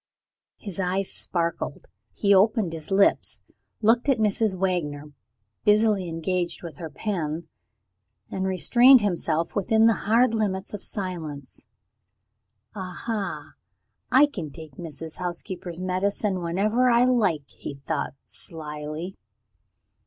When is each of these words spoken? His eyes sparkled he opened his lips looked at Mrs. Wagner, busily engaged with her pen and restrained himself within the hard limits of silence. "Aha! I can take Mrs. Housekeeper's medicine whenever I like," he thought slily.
His 0.57 0.79
eyes 0.79 1.11
sparkled 1.13 1.85
he 2.11 2.33
opened 2.33 2.73
his 2.73 2.89
lips 2.89 3.37
looked 3.83 4.09
at 4.09 4.17
Mrs. 4.17 4.57
Wagner, 4.57 5.13
busily 5.63 6.09
engaged 6.09 6.63
with 6.63 6.77
her 6.77 6.89
pen 6.89 7.47
and 8.31 8.47
restrained 8.47 9.01
himself 9.01 9.55
within 9.55 9.85
the 9.85 9.93
hard 10.09 10.33
limits 10.33 10.73
of 10.73 10.81
silence. 10.81 11.63
"Aha! 12.73 13.51
I 14.11 14.25
can 14.25 14.49
take 14.49 14.73
Mrs. 14.77 15.17
Housekeeper's 15.17 15.79
medicine 15.79 16.41
whenever 16.41 16.89
I 16.89 17.05
like," 17.05 17.47
he 17.49 17.75
thought 17.75 18.15
slily. 18.25 19.15